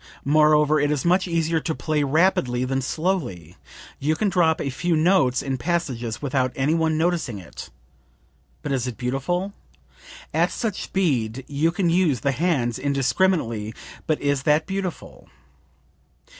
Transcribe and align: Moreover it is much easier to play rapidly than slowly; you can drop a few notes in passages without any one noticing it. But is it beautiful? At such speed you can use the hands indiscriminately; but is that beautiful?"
Moreover 0.25 0.79
it 0.79 0.89
is 0.89 1.05
much 1.05 1.27
easier 1.27 1.59
to 1.59 1.75
play 1.75 2.01
rapidly 2.01 2.65
than 2.65 2.81
slowly; 2.81 3.55
you 3.99 4.15
can 4.15 4.29
drop 4.29 4.59
a 4.59 4.71
few 4.71 4.95
notes 4.95 5.43
in 5.43 5.59
passages 5.59 6.23
without 6.23 6.51
any 6.55 6.73
one 6.73 6.97
noticing 6.97 7.37
it. 7.37 7.69
But 8.63 8.71
is 8.71 8.87
it 8.87 8.97
beautiful? 8.97 9.53
At 10.33 10.49
such 10.49 10.81
speed 10.81 11.45
you 11.47 11.71
can 11.71 11.91
use 11.91 12.21
the 12.21 12.31
hands 12.31 12.79
indiscriminately; 12.79 13.75
but 14.07 14.19
is 14.19 14.41
that 14.41 14.65
beautiful?" 14.65 15.29